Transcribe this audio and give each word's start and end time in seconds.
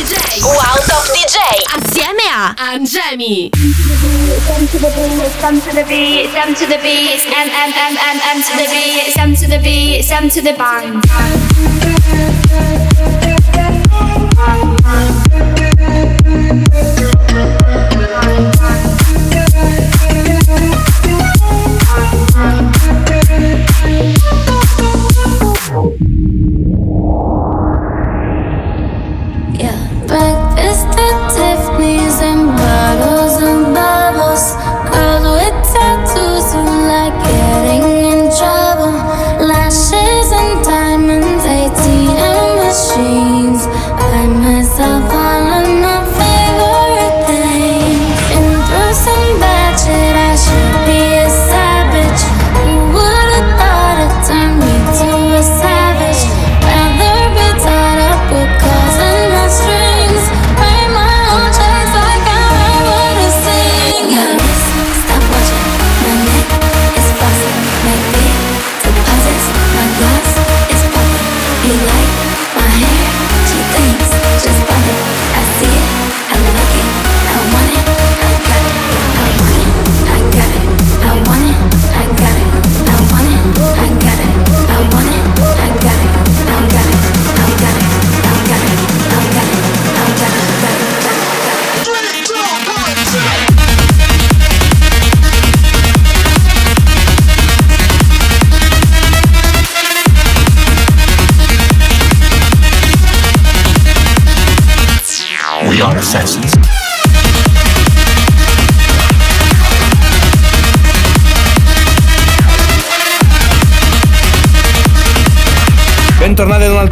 DJ. 0.00 0.16
Wow 0.40 0.80
Top 0.88 1.04
DJ. 1.12 1.36
Assieme 1.76 2.24
a 2.32 2.56
Angemi. 2.72 3.52
Some 4.48 4.64
to 4.66 4.78
the 4.78 4.88
beat, 4.96 5.28
some 5.42 5.60
to 5.60 5.70
the 5.76 5.84
beat, 5.84 6.30
some 6.32 6.54
to 6.54 6.66
the 6.66 6.78
beat, 6.80 7.20
and 7.28 7.50
and 7.50 7.74
and 7.76 7.98
and 8.00 8.20
and 8.24 8.40
to 8.42 8.52
the 8.56 8.64
beat, 8.72 9.12
some 9.12 9.34
to 9.34 9.46
the 9.46 9.58
beat, 9.62 10.02
some 10.02 10.30
to 10.30 10.40
the 10.40 10.54
bang. 10.56 11.02
bentornati 16.40 16.89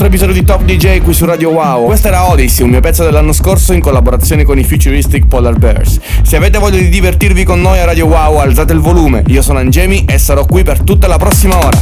episodio 0.08 0.32
di 0.32 0.42
Top 0.42 0.62
DJ 0.62 1.02
qui 1.02 1.12
su 1.12 1.26
Radio 1.26 1.50
Wow. 1.50 1.84
Questa 1.84 2.08
era 2.08 2.30
Odyssey, 2.30 2.64
un 2.64 2.70
mio 2.70 2.80
pezzo 2.80 3.04
dell'anno 3.04 3.34
scorso 3.34 3.74
in 3.74 3.80
collaborazione 3.80 4.42
con 4.42 4.58
i 4.58 4.64
Futuristic 4.64 5.26
Polar 5.26 5.58
Bears. 5.58 6.00
Se 6.22 6.36
avete 6.36 6.58
voglia 6.58 6.78
di 6.78 6.88
divertirvi 6.88 7.44
con 7.44 7.60
noi 7.60 7.78
a 7.78 7.84
Radio 7.84 8.06
Wow, 8.06 8.38
alzate 8.38 8.72
il 8.72 8.78
volume. 8.78 9.22
Io 9.26 9.42
sono 9.42 9.58
Angemi 9.58 10.06
e 10.06 10.16
sarò 10.18 10.46
qui 10.46 10.62
per 10.62 10.80
tutta 10.80 11.06
la 11.08 11.18
prossima 11.18 11.58
ora. 11.58 11.78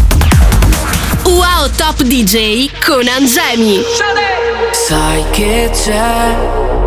Wow 1.22 1.70
Top 1.76 2.02
DJ 2.02 2.68
con 2.84 3.06
Angemi. 3.06 3.78
Sai 4.72 5.22
che 5.30 5.70
c'è, 5.72 6.34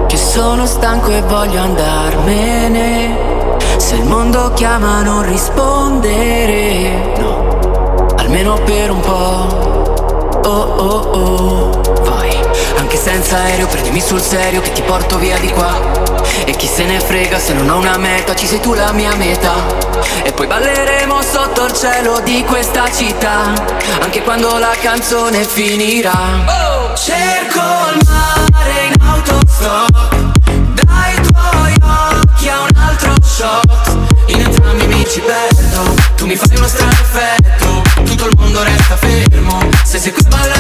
che 0.08 0.18
sono 0.18 0.66
stanco 0.66 1.12
e 1.12 1.22
voglio 1.22 1.62
andarmene. 1.62 3.16
Se 3.78 3.96
il 3.96 4.04
mondo 4.04 4.52
chiama 4.56 5.02
non 5.04 5.26
rispondere, 5.26 7.14
no, 7.18 8.10
almeno 8.18 8.60
per 8.66 8.92
un 8.92 9.00
po' 9.00 9.69
oh 10.50 10.74
oh 10.78 11.18
oh. 11.18 11.82
Vai, 12.02 12.36
anche 12.78 12.98
senza 12.98 13.38
aereo 13.38 13.68
prendimi 13.68 14.02
sul 14.02 14.22
serio 14.22 14.62
che 14.62 14.72
ti 14.72 14.82
porto 14.82 15.18
via 15.18 15.38
di 15.38 15.52
qua. 15.52 16.18
E 16.46 16.52
chi 16.56 16.68
se 16.68 16.86
ne 16.86 17.00
frega 17.00 17.38
se 17.38 17.54
non 17.54 17.70
ho 17.70 17.78
una 17.78 17.98
meta, 17.98 18.36
ci 18.36 18.48
sei 18.48 18.60
tu 18.60 18.74
la 18.74 18.92
mia 18.92 19.14
meta. 19.16 19.54
E 20.24 20.32
poi 20.32 20.48
balleremo 20.48 21.22
sotto 21.22 21.66
il 21.66 21.74
cielo 21.74 22.22
di 22.22 22.44
questa 22.46 22.90
città 22.92 23.54
Anche 24.02 24.22
quando 24.24 24.58
la 24.58 24.74
canzone 24.82 25.44
finirà. 25.44 26.14
Oh! 26.48 26.96
Cerco 26.96 27.62
il 27.94 28.08
mare 28.08 28.86
in 28.88 29.02
autostop 29.02 30.19
Se 40.10 40.16
sei 40.16 40.24
qui 40.24 40.59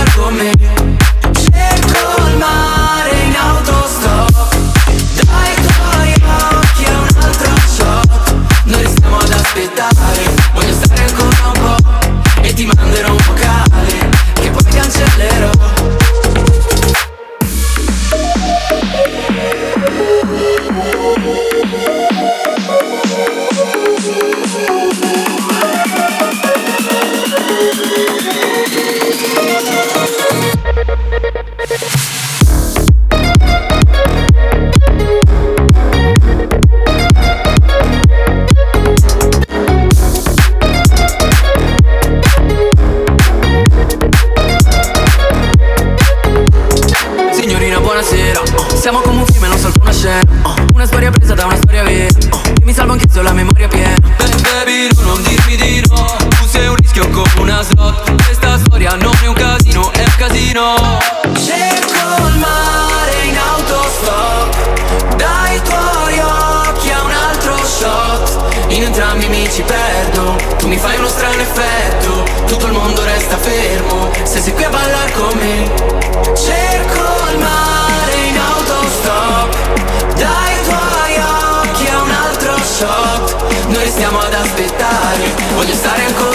stare 85.80 86.04
ancora 86.04 86.29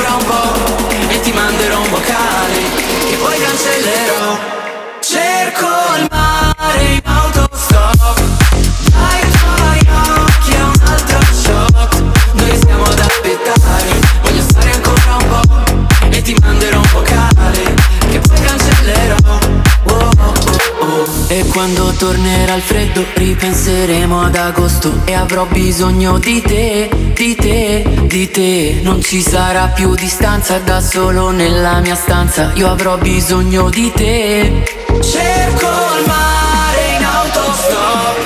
Quando 21.54 21.92
tornerà 21.92 22.54
il 22.54 22.62
freddo 22.62 23.04
ripenseremo 23.14 24.22
ad 24.22 24.34
agosto. 24.34 25.02
E 25.04 25.14
avrò 25.14 25.44
bisogno 25.44 26.18
di 26.18 26.42
te, 26.42 26.90
di 27.12 27.36
te, 27.36 27.84
di 28.06 28.28
te. 28.28 28.80
Non 28.82 29.00
ci 29.00 29.20
sarà 29.22 29.68
più 29.68 29.94
distanza 29.94 30.58
da 30.58 30.80
solo 30.80 31.30
nella 31.30 31.78
mia 31.78 31.94
stanza. 31.94 32.50
Io 32.54 32.68
avrò 32.68 32.96
bisogno 32.98 33.70
di 33.70 33.92
te. 33.94 34.64
Cerco 35.00 35.68
il 35.96 36.06
mare 36.06 36.96
in 36.98 37.04
autostop. 37.04 38.18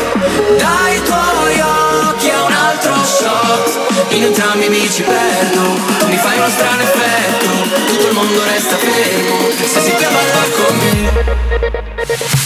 Dai 0.57 1.03
tuoi 1.03 1.61
occhi 2.09 2.31
a 2.31 2.45
un 2.45 2.53
altro 2.53 2.95
shot. 3.05 4.15
In 4.15 4.23
entrambi 4.23 4.71
mi 4.71 4.91
ci 4.91 5.03
perdo. 5.03 5.61
Mi 6.09 6.17
fai 6.17 6.39
uno 6.39 6.49
strano 6.49 6.81
effetto. 6.81 7.51
Tutto 7.89 8.07
il 8.07 8.15
mondo 8.15 8.43
resta 8.45 8.77
fermo. 8.77 9.51
Se 9.67 9.81
si 9.83 9.95
chiama 9.97 10.19
con 10.57 10.77
me. 10.79 12.38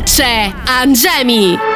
C'è 0.00 0.52
Angemi. 0.64 1.71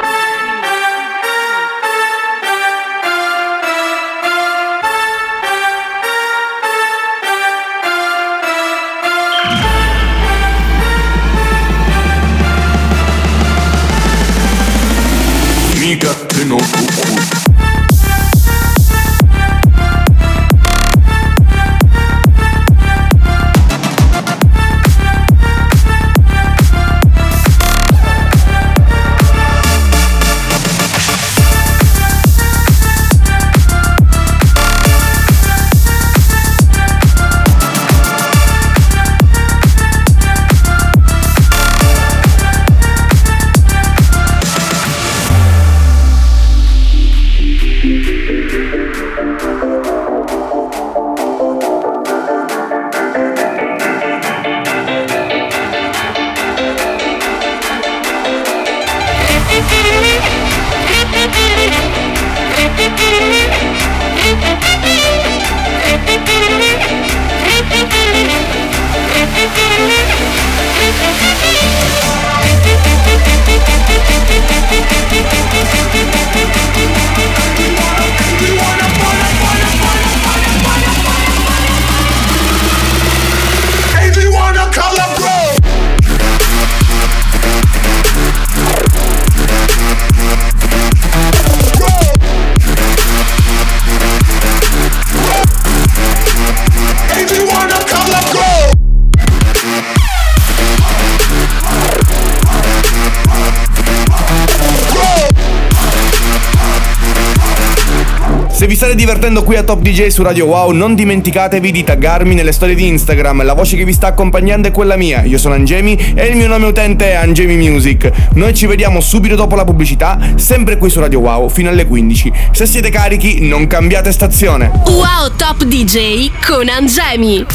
State 108.87 109.01
divertendo 109.01 109.43
qui 109.43 109.57
a 109.57 109.63
Top 109.63 109.81
DJ 109.81 110.07
su 110.07 110.23
Radio 110.23 110.45
Wow, 110.45 110.71
non 110.71 110.95
dimenticatevi 110.95 111.71
di 111.71 111.83
taggarmi 111.83 112.33
nelle 112.33 112.53
storie 112.53 112.73
di 112.73 112.87
Instagram. 112.87 113.43
La 113.43 113.53
voce 113.53 113.75
che 113.75 113.83
vi 113.83 113.91
sta 113.91 114.07
accompagnando 114.07 114.69
è 114.69 114.71
quella 114.71 114.95
mia. 114.95 115.23
Io 115.23 115.37
sono 115.37 115.55
Angemi 115.55 116.13
e 116.15 116.27
il 116.27 116.37
mio 116.37 116.47
nome 116.47 116.67
utente 116.67 117.09
è 117.09 117.15
Angemi 117.15 117.57
Music. 117.57 118.09
Noi 118.35 118.53
ci 118.53 118.65
vediamo 118.65 119.01
subito 119.01 119.35
dopo 119.35 119.55
la 119.55 119.65
pubblicità, 119.65 120.17
sempre 120.35 120.77
qui 120.77 120.89
su 120.89 121.01
Radio 121.01 121.19
Wow, 121.19 121.49
fino 121.49 121.67
alle 121.69 121.85
15. 121.85 122.31
Se 122.51 122.65
siete 122.65 122.89
carichi, 122.89 123.41
non 123.41 123.67
cambiate 123.67 124.13
stazione. 124.13 124.71
Wow 124.85 125.35
Top 125.35 125.65
DJ 125.65 126.31
con 126.45 126.69
Angemi. 126.69 127.45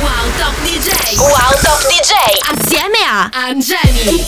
Wow 0.00 0.26
Top 0.36 0.52
DJ. 0.64 1.16
Wow 1.16 1.54
Top 1.62 1.80
DJ. 1.88 2.12
Assieme 2.52 2.98
a 3.10 3.30
Angemi. 3.32 4.26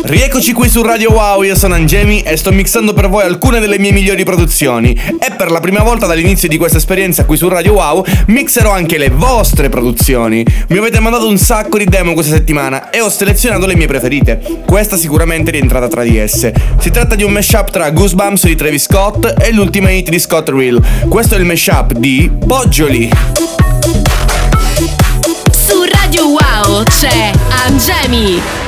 Rieccoci 0.00 0.52
qui 0.52 0.68
su 0.68 0.82
Radio 0.82 1.10
Wow, 1.10 1.42
io 1.42 1.56
sono 1.56 1.74
Angemi 1.74 2.22
e 2.22 2.36
sto 2.36 2.52
mixando 2.52 2.92
per 2.92 3.08
voi 3.08 3.24
alcune 3.24 3.58
delle 3.58 3.78
mie 3.78 3.92
migliori 3.92 4.24
produzioni. 4.24 4.92
E 4.92 5.32
per 5.36 5.50
la 5.50 5.60
prima 5.60 5.82
volta 5.82 6.06
dall'inizio 6.06 6.48
di 6.48 6.56
questa 6.56 6.78
esperienza 6.78 7.24
qui 7.24 7.36
su 7.36 7.48
Radio 7.48 7.74
Wow, 7.74 8.04
mixerò 8.26 8.70
anche 8.70 8.96
le 8.96 9.10
vostre 9.10 9.68
produzioni. 9.68 10.44
Mi 10.68 10.78
avete 10.78 11.00
mandato 11.00 11.26
un 11.26 11.36
sacco 11.36 11.78
di 11.78 11.84
demo 11.84 12.14
questa 12.14 12.34
settimana 12.34 12.90
e 12.90 13.00
ho 13.00 13.08
selezionato 13.08 13.66
le 13.66 13.76
mie 13.76 13.86
preferite. 13.86 14.40
Questa 14.64 14.96
sicuramente 14.96 15.50
è 15.50 15.52
rientrata 15.52 15.88
tra 15.88 16.02
di 16.02 16.16
esse. 16.16 16.54
Si 16.78 16.90
tratta 16.90 17.14
di 17.14 17.24
un 17.24 17.32
mashup 17.32 17.70
tra 17.70 17.90
Goosebumps 17.90 18.46
di 18.46 18.56
Travis 18.56 18.84
Scott 18.84 19.34
e 19.40 19.52
l'ultima 19.52 19.90
hit 19.90 20.08
di 20.08 20.18
Scott 20.18 20.48
Real. 20.48 20.80
Questo 21.08 21.34
è 21.34 21.38
il 21.38 21.44
mashup 21.44 21.92
di 21.94 22.30
Poggioli. 22.46 23.10
Su 25.50 25.82
Radio 25.90 26.28
Wow 26.28 26.82
c'è 26.84 27.30
Angemi. 27.66 28.67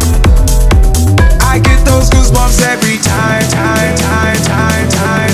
Goosebumps 2.31 2.61
every 2.65 2.97
time, 2.97 3.43
time, 3.49 3.95
time, 3.97 4.35
time, 4.37 4.89
time, 4.89 5.30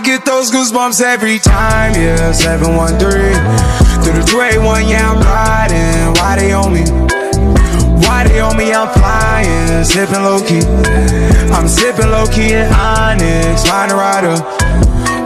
goosebumps 0.00 1.00
every 1.00 1.38
time, 1.38 1.94
yeah. 1.94 2.32
713 2.32 2.98
through 4.02 4.18
the 4.18 4.26
281, 4.26 4.88
yeah, 4.88 5.12
I'm 5.12 5.20
riding. 5.22 6.14
Why 6.18 6.36
they 6.36 6.52
on 6.52 6.72
me? 6.72 6.82
Why 8.02 8.24
they 8.26 8.40
on 8.40 8.56
me? 8.56 8.72
I'm 8.72 8.88
flying, 8.92 9.84
sipping 9.84 10.22
low 10.22 10.42
key. 10.42 10.66
I'm 11.54 11.68
sipping 11.68 12.10
low 12.10 12.26
key 12.26 12.52
in 12.52 12.66
Onyx, 12.72 13.64
a 13.70 13.94
rider. 13.94 14.34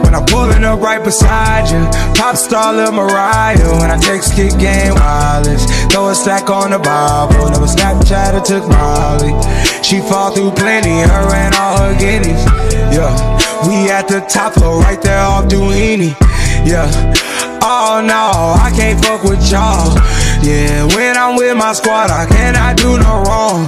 when 0.03 0.13
I'm 0.13 0.25
pulling 0.25 0.63
up 0.63 0.81
right 0.81 1.03
beside 1.03 1.69
you. 1.71 1.81
Pop 2.13 2.35
star 2.35 2.73
Lil 2.73 2.91
Mariah 2.91 3.79
when 3.79 3.89
I 3.89 3.97
text 3.97 4.35
kick 4.35 4.57
game 4.59 4.93
wireless. 4.93 5.65
Throw 5.91 6.09
a 6.09 6.15
stack 6.15 6.49
on 6.49 6.71
the 6.71 6.79
Bible, 6.79 7.49
never 7.49 7.65
Snapchat 7.65 8.37
or 8.37 8.45
took 8.45 8.69
Molly. 8.69 9.33
She 9.83 9.99
fall 9.99 10.31
through 10.31 10.51
plenty, 10.51 11.01
her 11.01 11.33
and 11.33 11.55
all 11.55 11.77
her 11.79 11.97
guineas. 11.97 12.78
Yeah, 12.91 13.13
we 13.67 13.89
at 13.89 14.07
the 14.07 14.21
top 14.21 14.53
floor, 14.53 14.81
right 14.81 15.01
there 15.01 15.19
off 15.19 15.45
Duini. 15.45 16.15
Yeah. 16.65 16.89
Oh 17.61 18.01
no, 18.03 18.55
I 18.55 18.71
can't 18.75 19.03
fuck 19.03 19.23
with 19.23 19.39
y'all. 19.51 19.95
Yeah, 20.41 20.85
when 20.95 21.17
I'm 21.17 21.35
with 21.35 21.55
my 21.57 21.73
squad, 21.73 22.09
I 22.09 22.25
cannot 22.25 22.77
do 22.77 22.97
no 22.97 23.23
wrong. 23.27 23.67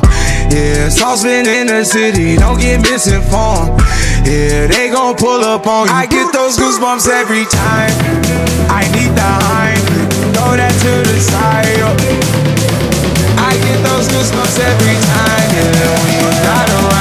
Yeah, 0.49 0.89
saucepan 0.89 1.45
in 1.45 1.67
the 1.67 1.83
city, 1.83 2.35
don't 2.37 2.59
get 2.59 2.81
misinformed. 2.81 3.79
Yeah, 4.23 4.67
they 4.67 4.89
gon' 4.89 5.15
pull 5.15 5.43
up 5.43 5.67
on 5.67 5.87
you. 5.87 5.93
I 5.93 6.05
get 6.05 6.31
those 6.31 6.57
goosebumps 6.57 7.07
every 7.09 7.45
time. 7.45 7.91
I 8.69 8.87
need 8.95 9.11
the 9.11 9.31
Heimlich, 9.47 10.33
throw 10.33 10.55
that 10.55 10.71
to 10.71 10.93
the 11.07 11.19
side. 11.19 11.67
Yo. 11.77 11.89
I 13.41 13.57
get 13.59 13.79
those 13.83 14.07
goosebumps 14.07 14.57
every 14.59 14.97
time. 15.11 15.47
Yeah, 15.51 15.99
when 15.99 16.13
you're 16.21 16.39
not 16.47 16.67
around, 16.69 17.00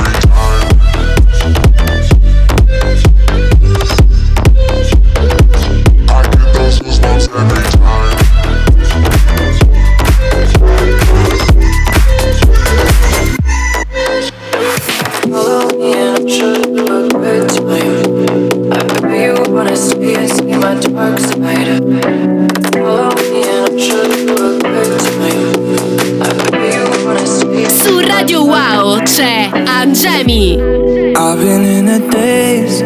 Angemi. 30.21 31.17
I've 31.17 31.39
been 31.39 31.63
in 31.63 31.87
a 31.87 32.11
daze, 32.11 32.81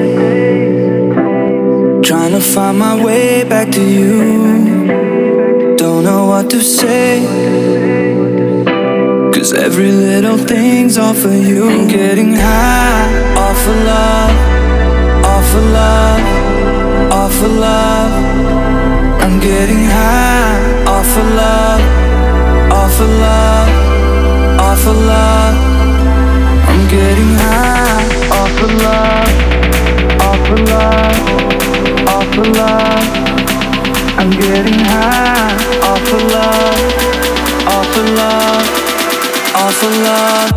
trying 2.08 2.32
to 2.32 2.40
find 2.40 2.80
my 2.80 3.04
way 3.04 3.44
back 3.44 3.72
to 3.72 3.82
you. 3.82 5.76
Don't 5.78 6.04
know 6.04 6.28
what 6.28 6.50
to 6.52 6.62
say, 6.62 7.26
cause 9.34 9.54
every 9.54 9.92
little 9.92 10.38
thing's 10.38 10.98
off 10.98 11.26
of 11.26 11.34
you. 11.34 11.70
I'm 11.70 11.88
getting 11.88 12.34
high 12.34 13.36
off 13.38 13.68
of 13.68 13.78
love, 13.84 14.36
off 15.26 15.56
of 15.56 15.64
love, 15.80 16.22
off 17.12 17.44
of 17.44 17.52
love. 17.52 18.12
I'm 19.22 19.40
getting 19.40 19.84
high 19.86 20.86
off 20.88 21.18
of 21.18 21.28
love, 21.36 21.82
off 22.72 23.02
of 23.02 23.10
love, 23.10 23.70
off 24.60 24.88
of 24.88 24.96
love. 24.96 25.55
I'm 27.06 27.12
getting 27.12 27.36
high 27.36 28.02
off 28.32 28.64
of 28.64 28.74
love, 28.82 29.30
off 30.22 30.50
of 30.50 30.60
love, 30.68 32.08
off 32.08 32.38
of 32.40 32.48
love. 32.48 33.10
I'm 34.18 34.32
getting 34.32 34.80
high 34.80 35.54
off 35.84 36.14
of 36.14 36.24
love, 36.32 36.82
off 37.68 37.96
of 37.96 38.10
love, 38.10 38.66
off 39.56 39.84
of 39.84 39.98
love. 40.02 40.55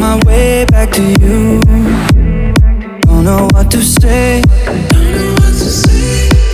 Find 0.00 0.20
my 0.22 0.28
way 0.28 0.64
back 0.66 0.90
to 0.92 1.02
you. 1.02 1.60
Don't 3.02 3.24
know 3.24 3.48
what 3.52 3.70
to 3.70 3.82
say. 3.82 4.42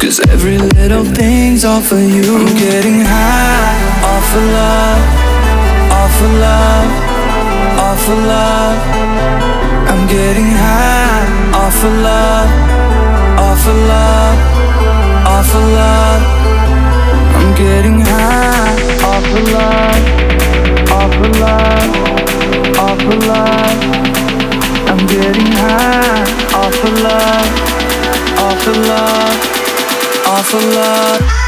Cause 0.01 0.21
every 0.29 0.59
little 0.59 1.05
thing's 1.05 1.65
off 1.65 1.93
of 1.93 2.01
you. 2.01 2.37
I'm 2.37 2.57
getting 2.57 3.01
high 3.01 3.77
off 4.05 4.37
of 4.37 4.45
love, 4.59 5.03
off 5.93 6.23
of 6.23 6.33
love, 6.47 6.91
off 7.79 8.09
of 8.09 8.19
love. 8.19 8.79
I'm 9.91 10.07
getting 10.09 10.51
high 10.51 11.27
off 11.55 11.85
of 11.85 11.93
love, 12.09 12.51
off 13.39 13.67
of 13.67 13.77
love, 13.93 14.39
off 15.27 15.55
of 15.55 15.65
love. 15.79 16.23
I'm 17.37 17.55
getting 17.55 18.01
high 18.01 18.75
off 19.11 19.27
of 19.39 19.45
love, 19.57 20.03
off 20.91 21.15
of 21.25 21.41
love, 21.41 22.12
off 22.93 23.01
of 23.01 23.27
love. 23.27 23.81
I'm 24.91 25.07
getting 25.07 25.51
high 25.53 26.25
off 26.55 26.85
of 26.85 26.95
love, 27.01 28.39
off 28.39 28.67
of 28.67 28.77
love 28.87 29.63
off 30.33 30.55
of 30.55 30.65
love. 30.65 31.42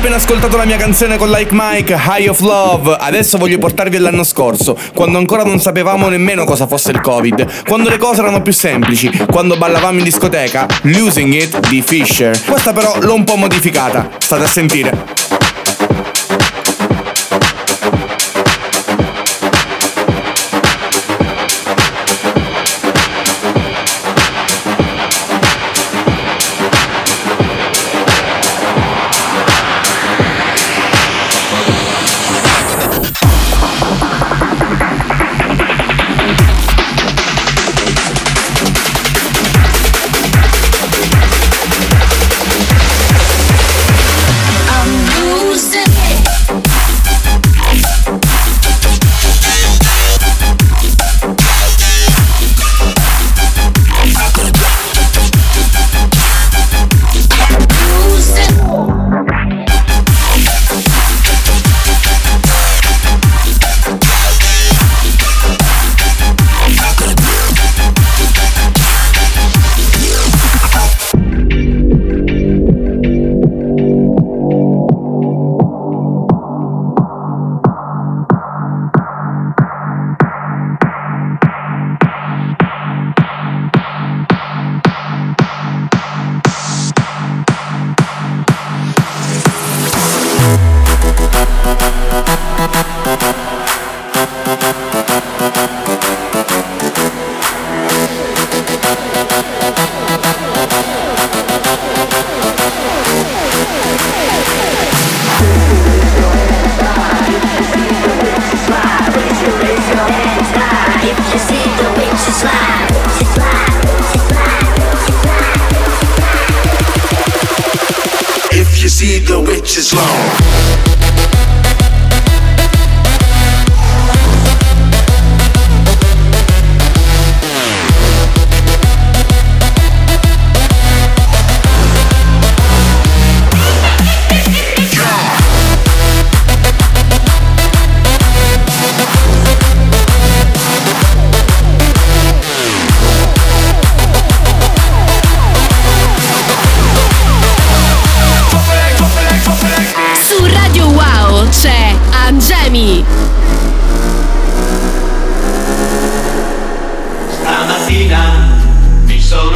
Appena 0.00 0.16
ascoltato 0.16 0.56
la 0.56 0.64
mia 0.64 0.78
canzone 0.78 1.18
con 1.18 1.30
Like 1.30 1.50
Mike, 1.52 1.94
High 1.94 2.26
of 2.26 2.40
Love. 2.40 2.96
Adesso 2.98 3.36
voglio 3.36 3.58
portarvi 3.58 3.96
all'anno 3.96 4.24
scorso, 4.24 4.74
quando 4.94 5.18
ancora 5.18 5.42
non 5.42 5.60
sapevamo 5.60 6.08
nemmeno 6.08 6.44
cosa 6.44 6.66
fosse 6.66 6.90
il 6.90 7.02
Covid, 7.02 7.64
quando 7.64 7.90
le 7.90 7.98
cose 7.98 8.20
erano 8.20 8.40
più 8.40 8.52
semplici, 8.52 9.10
quando 9.30 9.58
ballavamo 9.58 9.98
in 9.98 10.04
discoteca, 10.04 10.66
Losing 10.84 11.34
It 11.34 11.68
di 11.68 11.82
Fisher. 11.82 12.34
Questa 12.46 12.72
però 12.72 12.98
l'ho 12.98 13.14
un 13.14 13.24
po' 13.24 13.36
modificata. 13.36 14.08
State 14.18 14.42
a 14.42 14.48
sentire. 14.48 15.19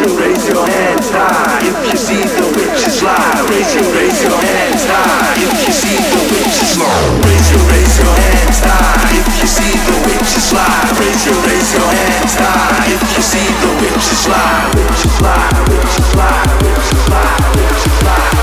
lie. 0.00 0.20
Raise 0.20 0.48
your, 0.48 0.66
hands 0.66 1.10
high 1.10 1.64
if 1.64 1.76
you 1.90 1.96
see 1.96 2.22
the 2.22 2.46
witches 2.56 3.02
lie. 3.02 3.46
Raise 3.48 3.74
your, 3.74 3.84
hands 3.84 4.84
high 4.84 5.36
if 5.40 5.66
you 5.66 5.72
see 5.72 5.96
the 5.96 6.20
witches 6.32 6.76
lie. 6.76 7.20
Raise 7.24 7.50
your, 7.50 7.64
hands 8.12 8.60
high 8.60 9.16
if 9.16 9.26
you 9.40 9.48
see 9.48 9.72
the 9.86 9.96
witches 10.04 10.52
lie. 10.52 10.92
Raise 11.00 11.24
your, 11.26 11.36
hands 11.36 12.34
high 12.36 12.92
if 12.92 13.02
you 13.16 13.22
see 13.22 13.48
the 13.62 13.70
witches 13.80 14.26
lie. 14.28 14.68
Witches 14.76 15.16
lie, 15.20 15.64
witches 15.68 16.14
lie, 16.16 16.44
witches 16.60 17.08
lie, 17.08 17.40
witches 17.56 17.98
lie. 18.04 18.36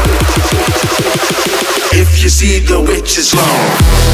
If 1.93 2.23
you 2.23 2.29
see 2.29 2.59
the 2.59 2.81
witches 2.81 3.33
long. 3.35 4.12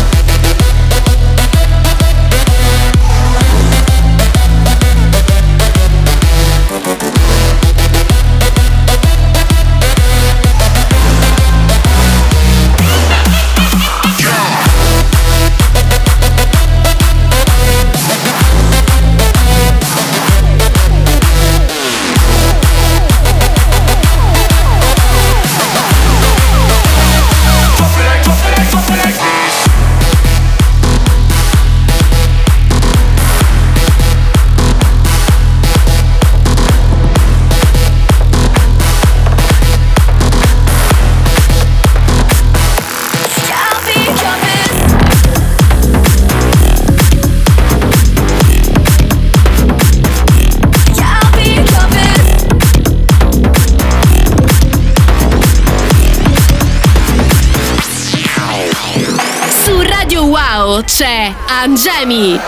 Angemi. 62.10 62.40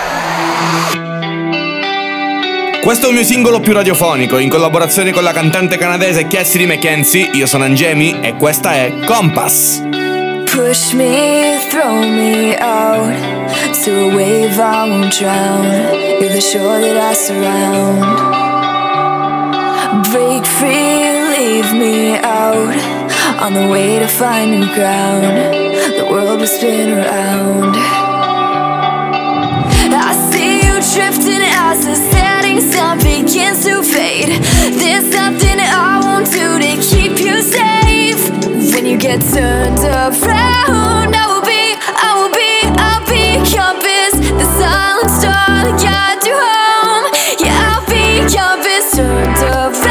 Questo 2.82 3.06
è 3.06 3.10
il 3.10 3.16
mio 3.16 3.24
singolo 3.24 3.60
più 3.60 3.74
radiofonico, 3.74 4.40
in 4.40 4.50
collaborazione 4.50 5.12
con 5.12 5.22
la 5.22 5.32
cantante 5.32 5.78
canadese 5.78 6.26
Cassidy 6.28 6.66
McKenzie. 6.66 7.30
Io 7.34 7.46
sono 7.46 7.66
Angemi 7.66 8.20
e 8.22 8.34
questa 8.36 8.74
è 8.74 8.92
Compass. 9.06 9.84
Push 10.46 10.94
me, 10.94 11.60
throw 11.70 11.96
me 11.96 12.58
out 12.60 13.14
to 13.84 13.92
a 13.92 14.16
wave 14.16 14.58
I 14.58 14.90
won't 14.90 15.16
drown. 15.18 15.64
You're 16.20 16.34
the 16.34 16.42
shore 16.42 16.80
that 16.80 16.98
I 16.98 17.14
surround. 17.14 18.02
Break 20.10 20.44
free, 20.46 21.22
leave 21.38 21.72
me 21.74 22.20
out 22.20 22.76
on 23.40 23.54
the 23.54 23.68
way 23.68 24.00
to 24.00 24.08
find 24.08 24.60
new 24.60 24.68
ground. 24.74 25.38
The 25.98 26.06
world 26.10 26.40
will 26.40 26.48
spin 26.48 26.98
around. 26.98 28.11
I 29.94 30.14
see 30.32 30.64
you 30.66 30.76
drifting 30.94 31.44
as 31.44 31.86
the 31.86 31.96
setting 31.96 32.62
sun 32.62 32.98
begins 33.00 33.66
to 33.66 33.84
fade. 33.84 34.42
There's 34.80 35.10
nothing 35.14 35.60
I 35.60 36.00
won't 36.04 36.32
do 36.32 36.60
to 36.60 36.72
keep 36.82 37.20
you 37.20 37.42
safe. 37.42 38.30
When 38.74 38.86
you 38.86 38.98
get 38.98 39.22
turned 39.34 39.80
around, 39.80 41.16
I 41.16 41.26
will 41.28 41.42
be, 41.42 41.76
I 42.08 42.12
will 42.18 42.32
be, 42.32 42.64
I'll 42.80 43.06
be 43.06 43.40
compass. 43.52 44.14
The 44.40 44.48
silent 44.60 45.12
star 45.12 45.64
guide 45.84 46.24
you 46.26 46.36
home. 46.40 47.12
Yeah, 47.40 47.76
I'll 47.76 47.86
be 47.88 48.24
compass 48.34 48.96
turned 48.96 49.38
around. 49.44 49.91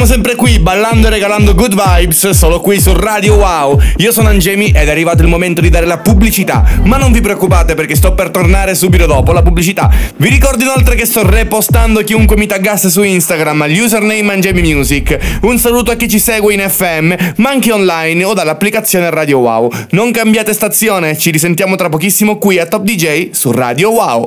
Siamo 0.00 0.14
sempre 0.14 0.34
qui 0.34 0.58
ballando 0.58 1.08
e 1.08 1.10
regalando 1.10 1.54
good 1.54 1.74
vibes 1.74 2.30
solo 2.30 2.60
qui 2.60 2.80
su 2.80 2.94
Radio 2.94 3.34
Wow. 3.34 3.78
Io 3.98 4.12
sono 4.12 4.28
Angemi 4.28 4.68
ed 4.68 4.88
è 4.88 4.90
arrivato 4.90 5.20
il 5.20 5.28
momento 5.28 5.60
di 5.60 5.68
dare 5.68 5.84
la 5.84 5.98
pubblicità. 5.98 6.64
Ma 6.84 6.96
non 6.96 7.12
vi 7.12 7.20
preoccupate 7.20 7.74
perché 7.74 7.94
sto 7.94 8.14
per 8.14 8.30
tornare 8.30 8.74
subito 8.74 9.04
dopo 9.04 9.32
la 9.32 9.42
pubblicità. 9.42 9.90
Vi 10.16 10.28
ricordo 10.30 10.62
inoltre 10.62 10.94
che 10.94 11.04
sto 11.04 11.28
repostando 11.28 12.02
chiunque 12.02 12.38
mi 12.38 12.46
taggasse 12.46 12.88
su 12.88 13.02
Instagram 13.02 13.60
all'username 13.60 14.32
Angemi 14.32 14.62
Music. 14.72 15.18
Un 15.42 15.58
saluto 15.58 15.90
a 15.90 15.96
chi 15.96 16.08
ci 16.08 16.18
segue 16.18 16.54
in 16.54 16.66
FM, 16.66 17.12
ma 17.36 17.50
anche 17.50 17.70
online 17.70 18.24
o 18.24 18.32
dall'applicazione 18.32 19.10
Radio 19.10 19.40
Wow. 19.40 19.70
Non 19.90 20.12
cambiate 20.12 20.54
stazione, 20.54 21.18
ci 21.18 21.30
risentiamo 21.30 21.76
tra 21.76 21.90
pochissimo 21.90 22.38
qui 22.38 22.58
a 22.58 22.64
Top 22.64 22.84
DJ 22.84 23.32
su 23.32 23.52
Radio 23.52 23.90
Wow. 23.90 24.24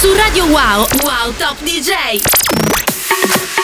Su 0.00 0.12
Radio 0.14 0.44
Wow, 0.44 0.86
Wow 1.02 1.34
Top 1.36 1.56
DJ. 1.64 2.67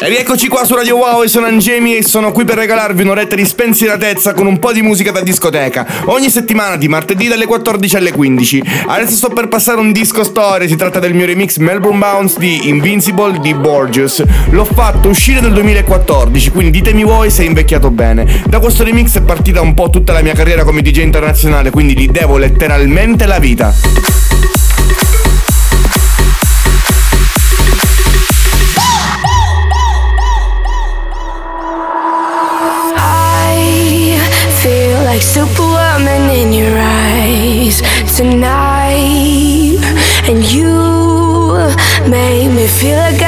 E 0.01 0.09
rieccoci 0.09 0.49
qua 0.49 0.65
su 0.65 0.75
Radio 0.75 0.97
Wow, 0.97 1.23
io 1.23 1.29
sono 1.29 1.47
Angemi 1.47 1.97
e 1.97 2.03
sono 2.03 2.33
qui 2.33 2.45
per 2.45 2.57
regalarvi 2.57 3.03
un'oretta 3.03 3.37
di 3.37 3.45
spensieratezza 3.45 4.35
con 4.35 4.47
un 4.47 4.59
po' 4.59 4.73
di 4.73 4.83
musica 4.83 5.13
da 5.13 5.21
discoteca. 5.21 5.87
Ogni 6.07 6.29
settimana 6.31 6.77
di 6.77 6.89
martedì 6.89 7.29
dalle 7.29 7.47
14 7.47 7.97
alle 7.97 8.13
15. 8.13 8.63
Adesso 8.87 9.15
sto 9.15 9.29
per 9.31 9.49
passare 9.49 9.81
un 9.81 9.93
disco 9.93 10.25
storia, 10.25 10.69
si 10.69 10.77
tratta 10.77 10.99
del 10.99 11.15
mio 11.15 11.27
remix 11.27 11.57
Melbourne 11.57 11.99
Bounce 11.99 12.39
di 12.39 12.69
Invincible 12.69 13.39
di 13.39 13.55
Borges. 13.55 14.23
L'ho 14.51 14.65
fatto 14.67 15.09
uscire 15.09 15.41
nel 15.41 15.53
2014, 15.53 16.51
quindi 16.51 16.71
ditemi 16.71 17.05
voi 17.05 17.31
se 17.31 17.45
è 17.45 17.47
invecchiato 17.47 17.91
bene. 17.91 18.43
Da 18.47 18.59
questo 18.59 18.85
remix 18.85 19.17
è 19.17 19.23
partita 19.23 19.61
un 19.61 19.75
po' 19.75 19.91
tutta 19.91 20.13
la 20.13 20.23
mia 20.23 20.35
carriera 20.35 20.65
come 20.65 20.83
DJ 20.83 20.99
internazionale, 20.99 21.71
quindi 21.71 21.97
gli 21.97 22.09
devo 22.09 22.37
letteralmente 22.37 23.27
la 23.27 23.39
vita. 23.39 24.64
Like 35.15 35.23
superwoman 35.23 36.29
in 36.29 36.53
your 36.53 36.77
eyes 36.77 37.81
tonight, 38.17 39.79
and 40.29 40.43
you 40.53 40.75
make 42.11 42.51
me 42.51 42.67
feel 42.67 42.97
like 42.97 43.24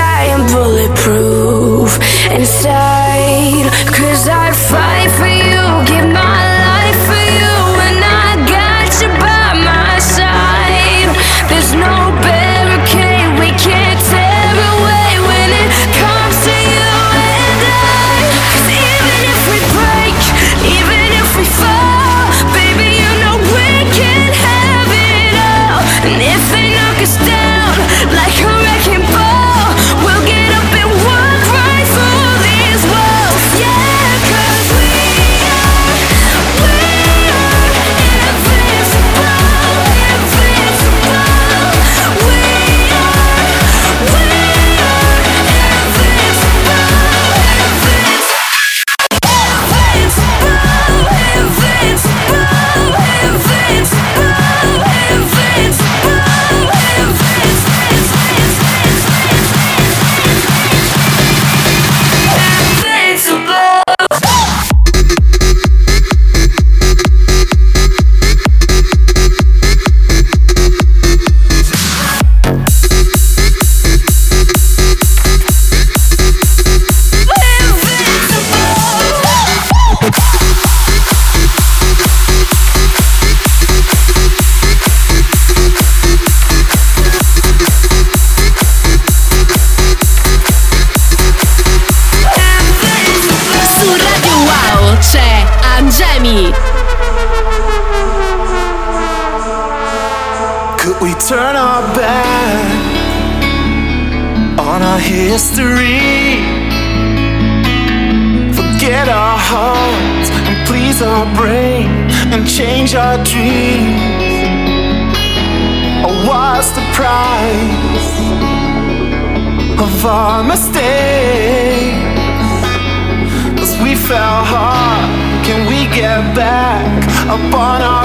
upon 127.36 127.82
us. 127.82 127.95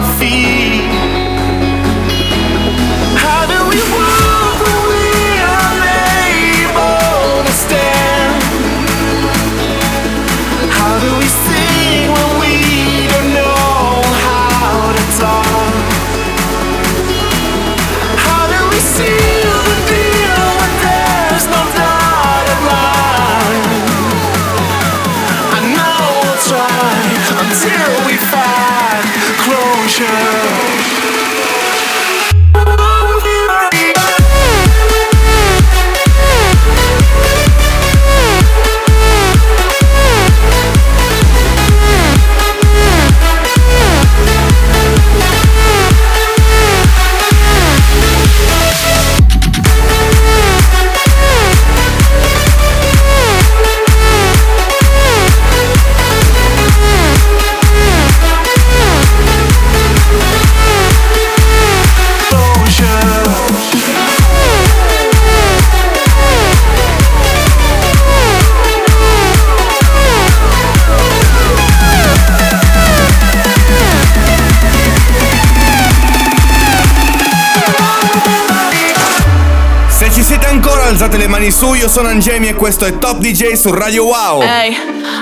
Mani 81.41 81.51
su, 81.51 81.73
io 81.73 81.89
sono 81.89 82.10
Angemi 82.10 82.49
e 82.49 82.54
questo 82.54 82.86
è 82.86 82.99
Top 82.99 83.17
DJ 83.17 83.54
su 83.54 83.73
Radio 83.73 84.06
Wow. 84.06 84.43
Ehi, 84.43 84.77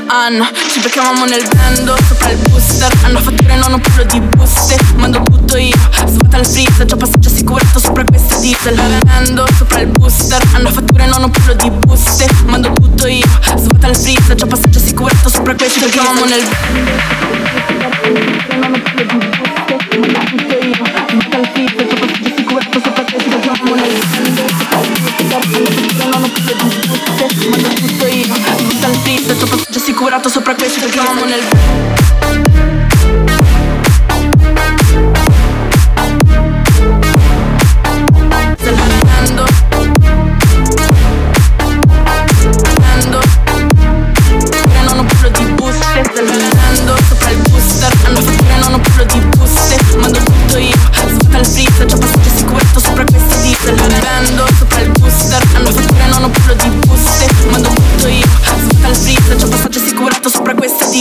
Anno, 0.08 0.46
ci 0.70 0.82
beccavamo 0.82 1.24
nel 1.24 1.48
vendo 1.48 1.96
Sopra 2.10 2.30
il 2.32 2.38
booster, 2.50 2.92
hanno 3.04 3.20
fatture 3.20 3.56
non 3.56 3.72
un 3.72 3.80
pelo 3.80 4.04
di 4.04 4.20
buste 4.20 4.76
Mando 4.96 5.22
tutto 5.22 5.56
io, 5.56 5.78
svuota 6.06 6.38
il 6.40 6.46
freezer 6.46 6.86
Già 6.86 6.98
passaggio 6.98 7.30
assicurato 7.30 7.80
sopra 7.80 8.04
questa 8.04 8.36
diesel. 8.40 8.76
Vendo 8.76 9.48
sopra 9.58 9.80
il 9.80 9.88
booster, 9.88 10.42
hanno 10.56 10.70
fatture 10.70 11.06
non 11.06 11.24
un 11.24 11.30
pelo 11.32 11.54
di 11.54 11.70
buste 11.70 12.28
Mando 12.48 12.70
tutto 12.74 13.08
io, 13.08 13.26
svuota 13.56 13.88
il 13.88 13.96
freezer 13.96 14.36
Già 14.36 14.46
passaggio 14.46 14.80
assicurato 14.80 15.30
sopra 15.30 15.56
questa 15.56 15.80
diesel. 15.80 15.92
Ci 15.92 15.98
beccavamo 16.00 16.26
nel 16.26 16.44
assicurato 29.90 30.30
sopra 30.30 30.54
questo 30.54 30.80
Ci 30.80 30.86
beccavamo 30.86 31.26
nel 31.26 32.79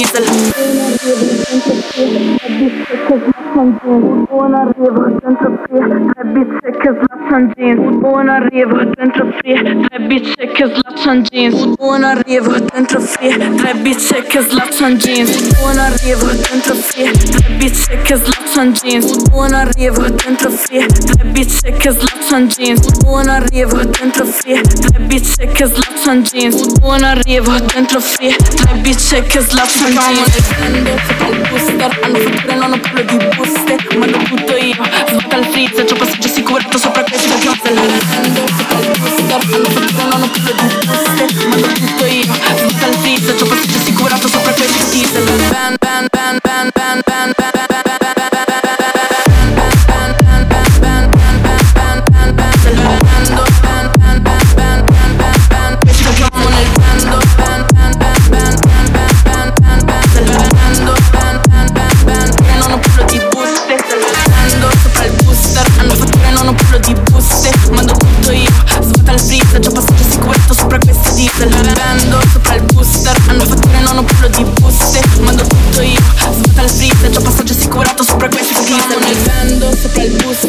sopra 0.04 0.22
questa 1.00 1.82
diesel 2.56 2.86
Buon 4.28 4.54
arrivo 4.54 5.18
dentro 5.20 5.58
free 5.66 6.12
Tre 6.12 6.24
bizze 6.24 6.70
che 6.78 7.07
slaccian 7.28 7.52
jeans. 7.56 8.00
Buon 8.00 8.28
arrivo 8.28 8.84
dentro 8.96 9.32
free 9.38 9.86
Tre 9.88 9.98
bizze 10.06 10.46
che 10.54 10.66
slaccian 10.66 11.22
jeans. 11.22 11.76
Buon 11.76 12.02
arrivo 12.04 12.58
dentro 12.58 13.00
free 13.00 13.36
Tre 13.56 13.74
bizze 13.74 14.22
che 14.22 14.40
slaccian 14.40 14.96
jeans. 14.96 15.58
Buon 15.58 15.78
arrivo 15.78 16.26
dentro 16.26 16.74
free 16.74 17.10
Tre 17.12 17.56
bizze 17.58 17.98
che 18.02 18.16
slaccian 18.16 18.72
jeans. 18.72 19.28
Buon 19.28 19.52
arrivo 19.52 20.08
dentro 20.08 20.50
free 20.50 20.86
Tre 20.86 21.24
bizze 21.24 21.70
che 21.72 21.90
slaccian 21.90 22.48
jeans. 22.48 22.98
Buon 23.02 23.28
arrivo 23.28 23.84
dentro 23.84 24.24
free 24.24 24.60
Tre 24.62 24.98
bizze 25.00 25.46
che 25.46 25.66
slaccian 25.66 26.22
jeans. 26.22 26.78
Buon 26.78 27.04
arrivo 27.04 27.52
dentro 27.74 28.00
free 28.00 28.34
Tre 28.36 28.74
bizze 28.80 29.22
che 29.22 29.40
slaccian 29.40 29.92
jeans. 29.92 30.36
sopra 31.06 31.28
il 31.28 31.48
booster 31.50 31.98
Hanno 32.02 32.18
fatture 32.18 32.54
non 32.54 32.72
ho 32.72 32.80
pelo 32.80 33.02
di 33.02 33.28
buste. 33.36 33.76
Mando 33.98 34.18
tutto 34.18 34.56
io. 34.56 34.82
Svuota 35.08 35.36
il 35.36 35.44
freezer 35.46 35.84
C'ho 35.84 35.96
passaggio 35.96 36.26
assicurato 36.26 36.78
sopra 36.78 37.02
questa 37.02 37.17
diesel 37.18 37.98
Vendo 38.08 38.46
sopra 38.46 38.80
il 38.80 38.98
booster 39.00 39.26
Hanno 39.32 39.38
fatture 39.38 40.08
non 40.08 40.22
ho 40.22 40.30
pelo 40.30 40.68
di 40.68 40.86
buste 40.86 41.08
Mando 47.58 47.87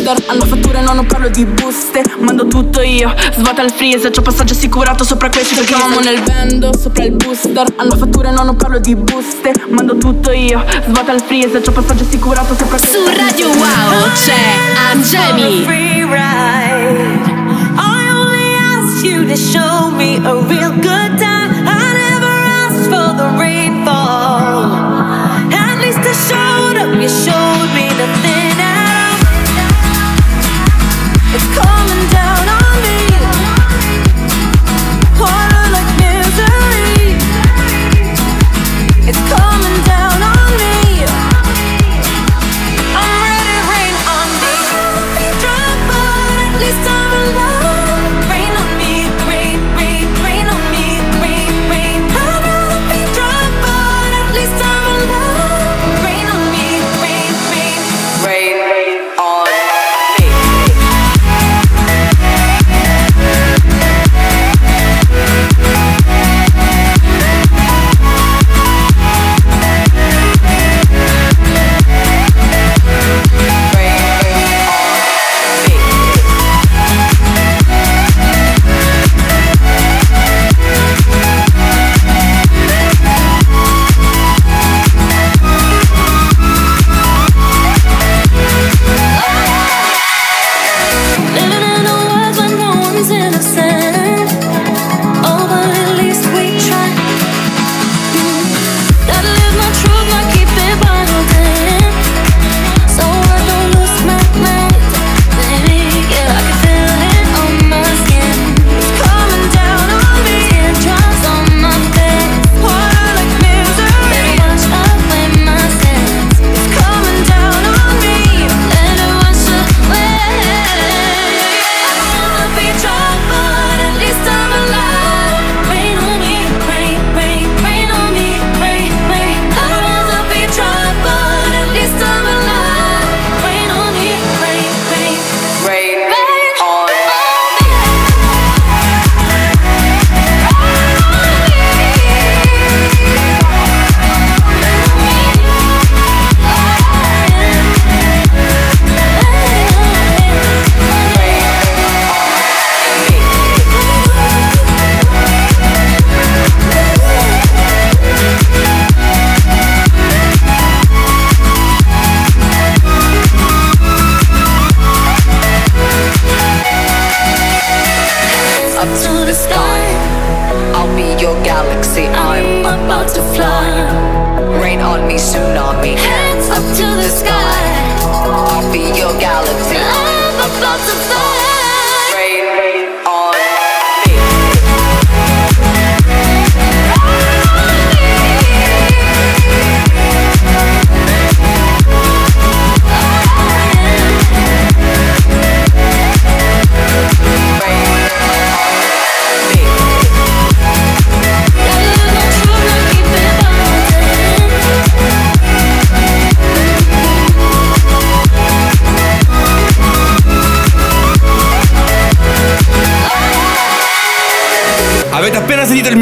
booster 0.09 0.23
Hanno 0.27 0.45
fatture 0.45 0.81
non 0.81 0.97
ho 0.97 1.03
pelo 1.03 1.29
di 1.29 1.45
buste 1.45 2.03
Mando 2.19 2.47
tutto 2.47 2.81
io 2.81 3.13
Svuota 3.33 3.61
il 3.63 3.71
freezer 3.71 4.11
Già 4.11 4.21
passaggio 4.21 4.53
assicurato 4.53 5.03
sopra 5.03 5.29
questa 5.29 5.55
Giochiamo 5.55 5.99
nel 5.99 6.21
vendo 6.23 6.75
sopra 6.77 7.03
il 7.03 7.11
booster 7.11 7.65
Hanno 7.75 7.95
fatture 7.95 8.31
non 8.31 8.47
ho 8.47 8.55
pelo 8.55 8.79
di 8.79 8.95
buste 8.95 9.53
Mando 9.69 9.97
tutto 9.97 10.31
io 10.31 10.63
Svuota 10.87 11.13
il 11.13 11.21
freezer 11.21 11.61
C'ho 11.61 11.71
passaggio 11.71 12.03
assicurato 12.03 12.55
sopra 12.55 12.77
Su 12.77 12.97
Radio 13.15 13.47
Wow 13.49 14.07
c'è 14.13 14.33
Angemi. 14.91 15.63
free 15.63 16.03
ride. 16.03 17.21
I 17.77 18.09
only 18.11 18.55
asked 18.55 19.05
you 19.05 19.25
to 19.27 19.35
show 19.35 19.89
me 19.91 20.17
a 20.17 20.33
real 20.47 20.71
good 20.79 21.08
It's 31.31 31.45
coming 31.59 32.09
down 32.09 32.28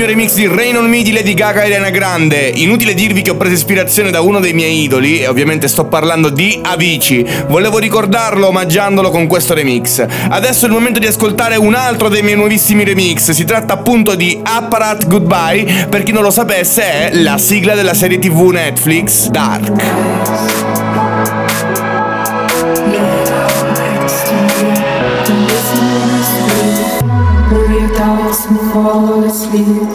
remix 0.07 0.35
di 0.35 0.47
Rain 0.47 0.77
on 0.77 0.87
Me 0.87 1.01
di 1.01 1.11
Lady 1.11 1.33
Gaga 1.33 1.61
e 1.61 1.65
Ariana 1.65 1.89
Grande. 1.89 2.49
Inutile 2.55 2.93
dirvi 2.93 3.21
che 3.21 3.31
ho 3.31 3.35
preso 3.35 3.55
ispirazione 3.55 4.09
da 4.09 4.21
uno 4.21 4.39
dei 4.39 4.53
miei 4.53 4.81
idoli, 4.81 5.19
e 5.19 5.27
ovviamente 5.27 5.67
sto 5.67 5.85
parlando 5.85 6.29
di 6.29 6.59
Avicii. 6.63 7.25
Volevo 7.47 7.77
ricordarlo 7.77 8.47
omaggiandolo 8.47 9.09
con 9.09 9.27
questo 9.27 9.53
remix. 9.53 10.05
Adesso 10.29 10.65
è 10.65 10.67
il 10.69 10.73
momento 10.73 10.99
di 10.99 11.07
ascoltare 11.07 11.57
un 11.57 11.73
altro 11.73 12.07
dei 12.07 12.23
miei 12.23 12.37
nuovissimi 12.37 12.85
remix. 12.85 13.31
Si 13.31 13.43
tratta 13.43 13.73
appunto 13.73 14.15
di 14.15 14.39
Apparat 14.41 15.07
Goodbye. 15.07 15.87
Per 15.89 16.03
chi 16.03 16.13
non 16.13 16.23
lo 16.23 16.31
sapesse, 16.31 16.83
è 16.83 17.09
la 17.15 17.37
sigla 17.37 17.75
della 17.75 17.93
serie 17.93 18.17
TV 18.17 18.49
Netflix 18.51 19.27
Dark. 19.27 20.56
волослів. 28.93 29.87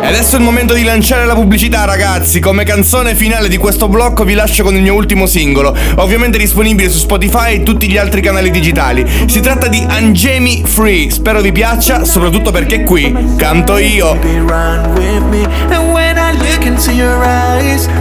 E 0.00 0.06
adesso 0.06 0.36
è 0.36 0.38
il 0.38 0.44
momento 0.44 0.74
di 0.74 0.84
lanciare 0.84 1.26
la 1.26 1.34
pubblicità, 1.34 1.84
ragazzi. 1.84 2.40
Come 2.40 2.64
canzone 2.64 3.14
finale 3.14 3.48
di 3.48 3.56
questo 3.56 3.88
blocco 3.88 4.24
vi 4.24 4.34
lascio 4.34 4.62
con 4.62 4.74
il 4.74 4.82
mio 4.82 4.94
ultimo 4.94 5.26
singolo, 5.26 5.76
ovviamente 5.96 6.38
disponibile 6.38 6.88
su 6.88 6.98
Spotify 6.98 7.54
e 7.54 7.62
tutti 7.62 7.88
gli 7.88 7.96
altri 7.96 8.20
canali 8.20 8.50
digitali. 8.50 9.04
Si 9.26 9.40
tratta 9.40 9.68
di 9.68 9.84
Angemi 9.86 10.62
Free. 10.64 11.10
Spero 11.10 11.40
vi 11.40 11.52
piaccia, 11.52 12.04
soprattutto 12.04 12.50
perché 12.50 12.84
qui 12.84 13.14
canto 13.36 13.76
io. 13.76 14.18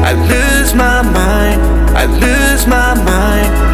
I 0.04 0.14
lose 0.14 0.74
my 0.76 1.02
mind. 1.04 1.60
I 1.96 2.06
lose 2.06 2.66
my 2.68 2.94
mind. 3.04 3.67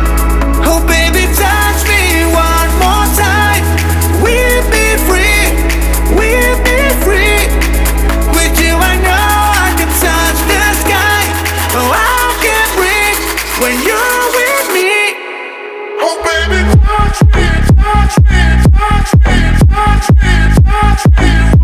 Yeah. 20.09 21.62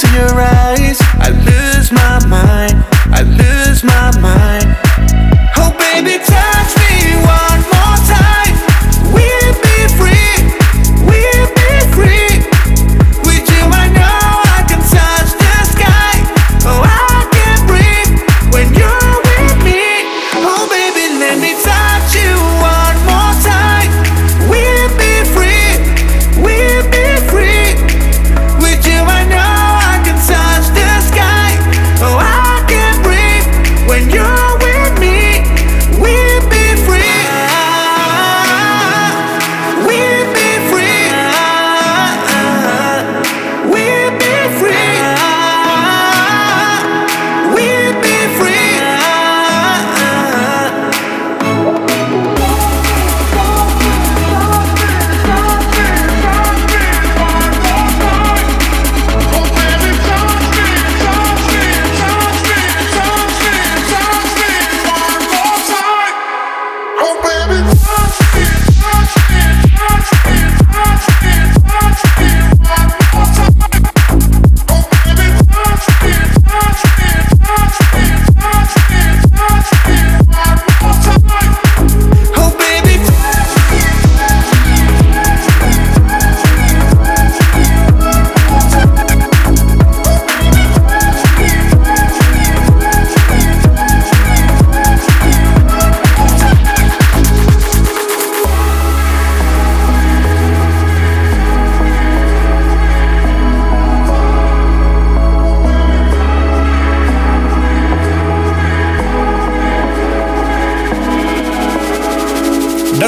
to 0.00 0.08
your 0.14 0.40
eyes. 0.40 0.59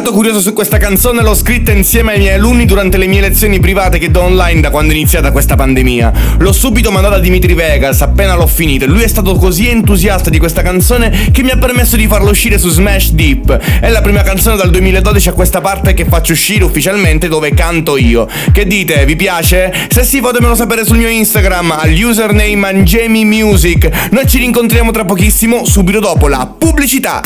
Dato 0.02 0.16
curioso 0.16 0.40
su 0.40 0.52
questa 0.52 0.78
canzone 0.78 1.22
l'ho 1.22 1.32
scritta 1.32 1.70
insieme 1.70 2.14
ai 2.14 2.18
miei 2.18 2.34
alunni 2.34 2.64
durante 2.64 2.96
le 2.96 3.06
mie 3.06 3.20
lezioni 3.20 3.60
private 3.60 3.98
che 3.98 4.10
do 4.10 4.22
online 4.22 4.60
da 4.60 4.70
quando 4.70 4.92
è 4.92 4.96
iniziata 4.96 5.30
questa 5.30 5.54
pandemia. 5.54 6.12
L'ho 6.38 6.50
subito 6.50 6.90
mandata 6.90 7.14
a 7.14 7.18
Dimitri 7.20 7.54
Vegas 7.54 8.00
appena 8.00 8.34
l'ho 8.34 8.48
finita 8.48 8.84
e 8.84 8.88
lui 8.88 9.02
è 9.02 9.06
stato 9.06 9.36
così 9.36 9.68
entusiasta 9.68 10.28
di 10.28 10.40
questa 10.40 10.60
canzone 10.60 11.30
che 11.30 11.44
mi 11.44 11.50
ha 11.50 11.56
permesso 11.56 11.94
di 11.94 12.08
farla 12.08 12.30
uscire 12.30 12.58
su 12.58 12.68
Smash 12.68 13.12
Deep. 13.12 13.56
È 13.78 13.88
la 13.90 14.00
prima 14.00 14.22
canzone 14.22 14.56
dal 14.56 14.70
2012 14.70 15.28
a 15.28 15.32
questa 15.34 15.60
parte 15.60 15.94
che 15.94 16.04
faccio 16.04 16.32
uscire 16.32 16.64
ufficialmente 16.64 17.28
dove 17.28 17.54
canto 17.54 17.96
io. 17.96 18.26
Che 18.50 18.66
dite, 18.66 19.04
vi 19.04 19.14
piace? 19.14 19.72
Se 19.88 20.02
sì 20.02 20.18
fatemelo 20.18 20.56
sapere 20.56 20.84
sul 20.84 20.96
mio 20.96 21.08
Instagram 21.08 21.76
al 21.78 21.92
username 21.92 22.66
Angemi 22.66 23.24
Music. 23.24 23.88
Noi 24.10 24.26
ci 24.26 24.38
rincontriamo 24.38 24.90
tra 24.90 25.04
pochissimo 25.04 25.64
subito 25.64 26.00
dopo 26.00 26.26
la 26.26 26.52
pubblicità. 26.58 27.22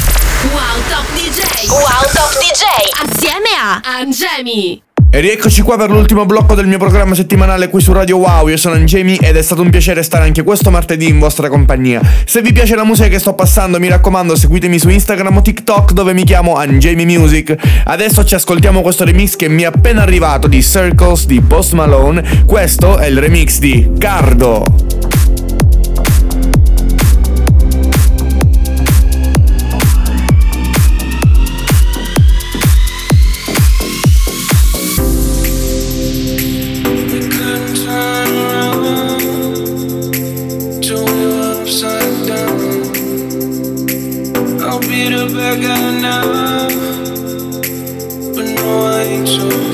Wow 0.53 0.61
Top 0.91 1.07
DJ. 1.15 1.69
Wow 1.71 2.03
Top 2.13 2.39
DJ. 2.39 2.66
Assieme 2.69 3.49
a 3.63 3.81
Angemi. 3.99 4.83
E 5.09 5.21
rieccoci 5.21 5.63
qua 5.63 5.77
per 5.77 5.89
l'ultimo 5.89 6.27
blocco 6.27 6.55
del 6.55 6.67
mio 6.67 6.79
programma 6.79 7.15
settimanale 7.15 7.71
qui 7.71 7.81
su 7.81 7.93
Radio 7.93 8.17
Wow. 8.19 8.49
Io 8.49 8.57
sono 8.57 8.75
Angemi 8.75 9.17
ed 9.17 9.37
è 9.37 9.43
stato 9.43 9.63
un 9.63 9.71
piacere 9.71 10.03
stare 10.03 10.25
anche 10.25 10.43
questo 10.43 10.71
martedì 10.71 11.09
in 11.09 11.19
vostra 11.19 11.49
compagnia. 11.49 12.03
Se 12.27 12.43
vi 12.43 12.53
piace 12.53 12.75
la 12.75 12.85
musica 12.85 13.09
che 13.09 13.19
sto 13.19 13.35
passando, 13.35 13.79
mi 13.79 13.89
raccomando, 13.89 14.35
seguitemi 14.35 14.79
su 14.79 14.89
Instagram 14.89 15.37
o 15.37 15.43
TikTok 15.43 15.93
dove 15.93 16.13
mi 16.13 16.25
chiamo 16.25 16.57
Angemi 16.57 17.07
Music. 17.07 17.55
Adesso 17.85 18.25
ci 18.25 18.35
ascoltiamo 18.35 18.83
questo 18.83 19.05
remix 19.05 19.37
che 19.37 19.49
mi 19.49 19.63
è 19.63 19.67
appena 19.67 20.03
arrivato 20.03 20.49
di 20.49 20.63
Circles 20.63 21.27
di 21.27 21.41
Post 21.41 21.73
Malone. 21.73 22.45
Questo 22.45 22.99
è 22.99 23.07
il 23.07 23.19
remix 23.19 23.59
di 23.59 23.93
Cardo. 23.99 24.96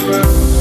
forever. 0.02 0.51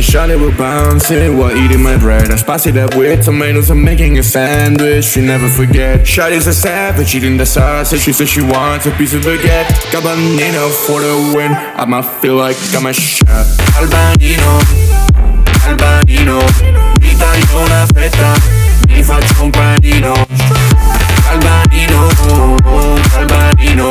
The 0.00 0.06
shawty 0.06 0.40
will 0.40 0.56
bounce 0.56 1.10
it 1.10 1.30
while 1.30 1.54
eating 1.54 1.82
my 1.82 1.96
bread. 1.98 2.30
I 2.30 2.36
spice 2.36 2.66
it 2.66 2.76
up 2.78 2.96
with 2.96 3.22
tomatoes, 3.22 3.70
I'm 3.70 3.84
making 3.84 4.18
a 4.18 4.22
sandwich. 4.22 5.04
She 5.04 5.20
never 5.20 5.46
forget. 5.48 6.06
Shawty's 6.06 6.46
a 6.46 6.54
savage, 6.54 7.14
eating 7.14 7.36
the 7.36 7.44
sausage. 7.44 8.00
She 8.00 8.12
says 8.12 8.30
she 8.30 8.40
wants 8.40 8.86
a 8.86 8.92
piece 8.92 9.12
of 9.12 9.22
baguette. 9.22 9.68
Cabanino 9.92 10.70
for 10.86 11.00
the 11.00 11.32
win. 11.36 11.52
I 11.52 11.84
might 11.84 12.06
feel 12.20 12.36
like 12.36 12.56
I'm 12.72 12.86
a 12.86 12.94
chef. 12.94 13.46
Albanino, 13.76 14.60
Albanino, 15.68 16.38
mi 17.00 17.14
taglio 17.16 17.60
una 17.60 17.86
fetta, 17.92 18.32
mi 18.88 19.02
faccio 19.02 19.42
un 19.42 19.50
panino. 19.50 20.14
Albanino, 21.28 22.08
Albanino, 23.18 23.88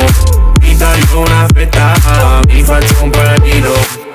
mi 0.60 0.76
taglio 0.76 1.20
una 1.20 1.46
fetta, 1.54 2.40
mi 2.48 2.62
faccio 2.62 3.04
un 3.04 3.10
panino. 3.10 4.09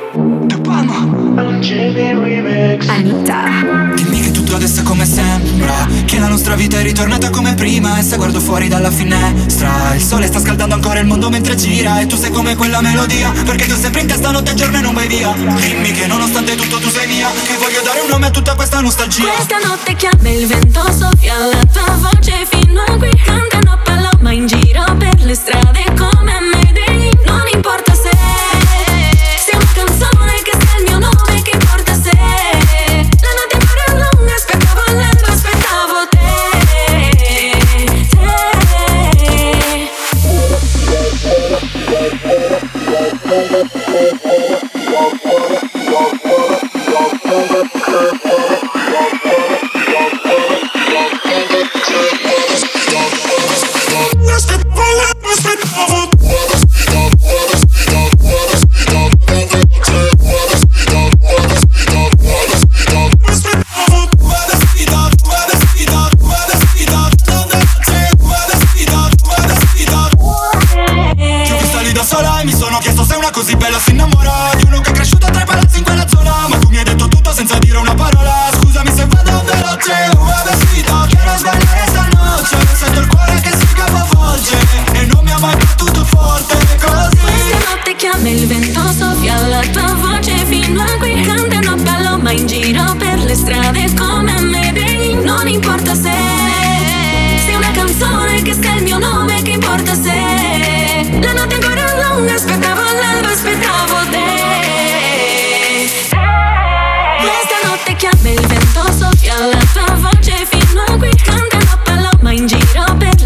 Anita. 2.88 3.93
Dimmi 3.95 4.20
che 4.20 4.30
tutto 4.30 4.55
adesso 4.55 4.82
è 4.82 4.84
come 4.84 5.03
sembra 5.03 5.88
Che 6.05 6.20
la 6.20 6.28
nostra 6.28 6.53
vita 6.53 6.78
è 6.78 6.84
ritornata 6.84 7.32
come 7.32 7.55
prima 7.55 7.97
E 7.97 8.03
se 8.03 8.18
guardo 8.18 8.39
fuori 8.39 8.68
dalla 8.68 8.91
finestra 8.91 9.95
Il 9.95 10.01
sole 10.01 10.28
sta 10.28 10.39
scaldando 10.39 10.76
ancora 10.76 10.99
il 10.99 11.07
mondo 11.07 11.30
mentre 11.30 11.55
gira 11.55 11.99
E 11.99 12.05
tu 12.05 12.18
sei 12.18 12.30
come 12.30 12.55
quella 12.55 12.82
melodia 12.82 13.32
Perché 13.32 13.66
tu 13.66 13.76
sempre 13.76 14.01
in 14.01 14.07
testa 14.07 14.30
notte 14.30 14.51
e 14.51 14.53
giorno 14.53 14.78
e 14.78 14.82
non 14.82 14.93
vai 14.93 15.07
via. 15.07 15.34
Dimmi 15.34 15.91
che 15.91 16.05
nonostante 16.05 16.53
tutto 16.53 16.78
tu 16.78 16.89
sei 16.89 17.07
mia 17.07 17.30
Che 17.30 17.57
voglio 17.57 17.82
dare 17.82 18.01
un 18.01 18.09
nome 18.09 18.28
a 18.28 18.30
tutta 18.30 18.53
questa 18.53 18.80
nostalgia. 18.80 19.24
Questa 19.24 19.57
notte 19.68 19.95
chiama 19.95 20.30
il 20.30 20.45
vento 20.45 20.82
soffia 20.91 21.34
la 21.39 21.66
tua 21.74 21.95
voce 21.95 22.45
fino 22.47 22.82
a 22.82 22.95
qui. 22.95 23.09
Cantano 23.24 23.80
paloma 23.84 24.32
in 24.32 24.45
giro 24.45 24.84
per 24.97 25.20
le 25.24 25.34
strade 25.34 25.84
come 25.97 26.14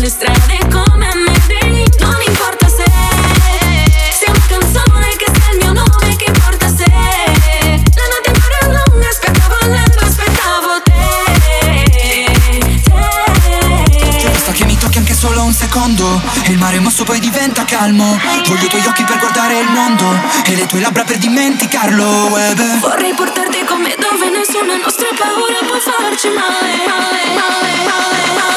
strade 0.10 0.57
come 0.72 1.07
a 1.07 1.14
Medellin 1.16 1.86
Non 1.99 2.18
importa 2.26 2.68
se 2.68 2.84
sei 2.84 4.30
una 4.30 4.45
canzone 4.47 5.16
che 5.18 5.26
sia 5.32 5.51
il 5.53 5.57
mio 5.60 5.74
nome 5.74 6.16
Che 6.16 6.26
importa 6.26 6.68
se 6.68 6.86
la 6.89 8.05
notte 8.10 8.30
ancora 8.34 8.57
è 8.60 8.66
lunga 8.66 9.07
Aspettavo 9.07 9.55
l'alba, 9.68 10.01
aspettavo 10.01 10.82
te. 10.84 10.97
C'è 14.18 14.30
questa 14.30 14.51
che 14.51 14.66
mi 14.66 14.78
tocchi 14.78 14.97
anche 14.97 15.14
solo 15.14 15.43
un 15.43 15.53
secondo 15.53 16.22
E 16.43 16.51
il 16.51 16.57
mare 16.57 16.80
mosso 16.80 17.03
poi 17.03 17.20
diventa 17.20 17.64
calmo. 17.66 18.20
Voglio 18.47 18.66
i 18.66 18.70
tuoi 18.70 18.86
occhi 18.88 19.03
per 19.03 19.20
guardare 19.20 19.60
il 19.60 19.70
mondo 19.70 20.05
E 20.45 20.55
le 20.55 20.66
tue 20.66 20.80
labbra 20.80 21.03
per 21.03 21.18
dimenticarlo 21.18 22.30
beh. 22.32 22.80
Vorrei 22.80 23.14
portarti 23.14 23.64
con 23.64 23.80
me 23.82 23.95
dove 23.99 24.30
nessuna 24.30 24.76
nostra 24.82 25.10
paura 25.16 25.60
può 25.68 25.78
farci 25.80 26.30
male, 26.30 26.78
male, 26.88 27.22
male, 27.38 27.72
male, 27.86 28.22
male. 28.34 28.49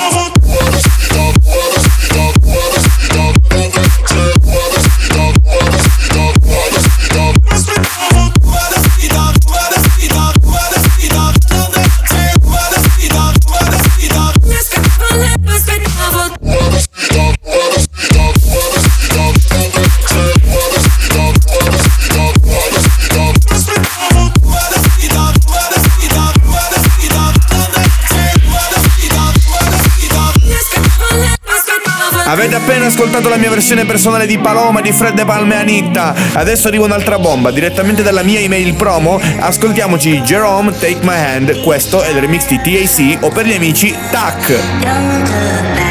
I 0.00 0.10
want 0.14 0.37
Avete 32.28 32.56
appena 32.56 32.84
ascoltato 32.84 33.30
la 33.30 33.38
mia 33.38 33.48
versione 33.48 33.86
personale 33.86 34.26
di 34.26 34.36
Paloma 34.36 34.82
di 34.82 34.92
Fred 34.92 35.14
De 35.14 35.24
Palme 35.24 35.54
e 35.54 35.58
Anitta. 35.60 36.14
Adesso 36.34 36.68
arriva 36.68 36.84
un'altra 36.84 37.18
bomba, 37.18 37.50
direttamente 37.50 38.02
dalla 38.02 38.22
mia 38.22 38.38
email 38.38 38.74
promo. 38.74 39.18
Ascoltiamoci 39.38 40.20
Jerome 40.20 40.72
Take 40.72 40.98
My 41.00 41.16
Hand. 41.16 41.62
Questo 41.62 42.02
è 42.02 42.10
il 42.10 42.20
remix 42.20 42.46
di 42.46 42.60
TAC 42.60 43.24
o 43.24 43.30
per 43.30 43.46
gli 43.46 43.54
amici 43.54 43.96
TAC. 44.10 45.87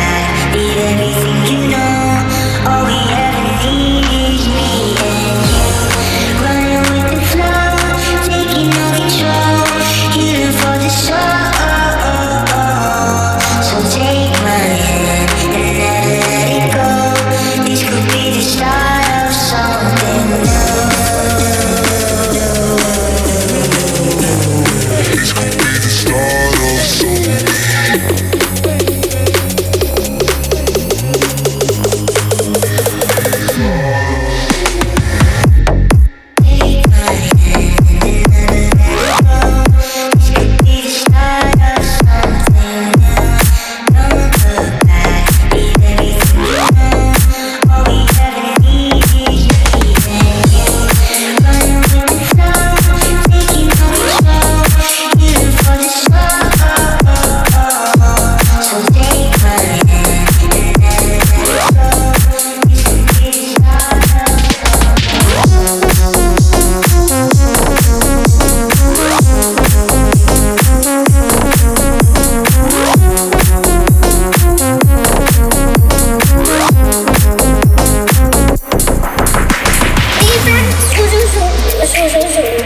hoşunuza 81.87 82.19
gidiyor. 82.19 82.65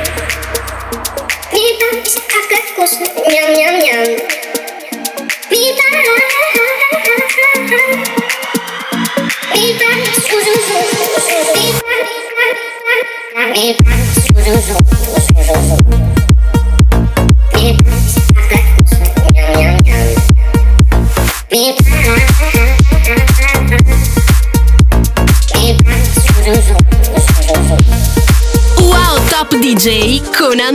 Birden 1.53 1.91
şey 1.91 2.01
işte 2.05 2.19
kaklet 2.27 2.75
koşun 2.75 3.33
yam 3.33 3.53
yam 3.53 3.75
yam. 3.85 4.30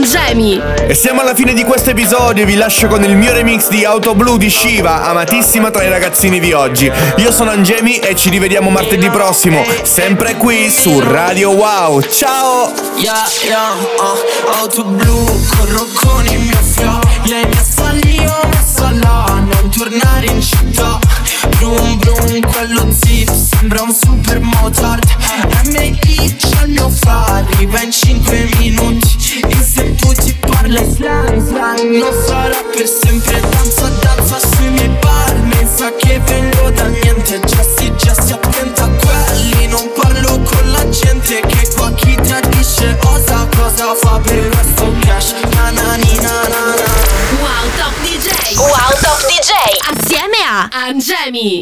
Angemi. 0.07 0.61
E 0.87 0.93
siamo 0.93 1.19
alla 1.19 1.35
fine 1.35 1.53
di 1.53 1.65
questo 1.65 1.89
episodio, 1.89 2.45
vi 2.45 2.55
lascio 2.55 2.87
con 2.87 3.03
il 3.03 3.17
mio 3.17 3.33
remix 3.33 3.67
di 3.67 3.83
Auto 3.83 4.15
Blu 4.15 4.37
di 4.37 4.49
Shiva, 4.49 5.03
amatissima 5.03 5.69
tra 5.69 5.83
i 5.83 5.89
ragazzini 5.89 6.39
di 6.39 6.53
oggi. 6.53 6.89
Io 7.17 7.31
sono 7.33 7.51
Angemi 7.51 7.97
e 7.97 8.15
ci 8.15 8.29
rivediamo 8.29 8.69
martedì 8.69 9.09
prossimo, 9.09 9.65
sempre 9.83 10.35
qui 10.37 10.69
su 10.69 10.97
Radio 11.01 11.49
Wow. 11.49 12.01
Ciao! 12.03 12.71
Yeah, 12.95 13.25
yeah, 13.43 13.73
uh, 13.73 14.59
auto 14.61 14.85
blu, 14.85 15.25
corro 15.55 15.85
con 15.93 16.25
il 16.25 16.39
mio 16.39 16.61
flow 16.61 16.99
Lei 17.25 17.41
io 17.41 18.39
mi 18.49 18.57
assala, 18.57 19.25
non 19.27 19.69
tornare 19.69 20.25
in 20.25 20.41
città 20.41 20.99
Brum 21.57 21.97
brum, 21.97 22.41
quello 22.51 22.87
zip 22.91 23.29
sembra 23.31 23.83
un 23.83 23.93
super 23.93 24.39
Mozart 24.39 25.05
M.I. 25.65 26.35
c'ha 26.37 26.63
il 26.63 26.71
mio 26.71 26.89
fare, 26.89 27.45
arriva 27.53 27.81
in 27.81 27.91
5 27.91 28.49
minuti 28.57 29.26
slang, 30.97 31.39
slang 31.39 31.79
Non 31.99 32.13
sarà 32.25 32.61
per 32.73 32.87
sempre, 32.87 33.39
danza, 33.39 33.87
danza 34.01 34.39
sui 34.39 34.69
miei 34.69 34.89
palmi 34.99 35.67
Sa 35.75 35.91
che 35.93 36.19
vengo 36.25 36.69
da 36.71 36.87
niente, 36.87 37.39
gessi, 37.41 37.93
gessi, 37.95 38.33
attenta 38.33 38.85
a 38.85 38.89
quelli 38.89 39.67
Non 39.67 39.91
parlo 39.95 40.39
con 40.41 40.71
la 40.71 40.89
gente 40.89 41.39
che 41.41 41.69
qua 41.75 41.91
chi 41.93 42.15
tradisce 42.15 42.97
osa 43.05 43.47
cosa 43.55 43.93
fa 43.93 44.19
per 44.19 44.49
questo 44.49 44.93
cash 45.01 45.33
Na 45.53 45.69
na 45.71 45.95
ni 45.95 46.15
na 46.25 46.35
na 46.53 46.63
na 46.79 46.87
Wow 47.41 47.65
Top 47.77 47.93
DJ. 48.01 48.57
Wow 48.57 48.91
Top 49.01 49.21
DJ. 49.29 49.51
Assieme 49.91 50.39
a 50.49 50.67
Angemi. 50.71 51.55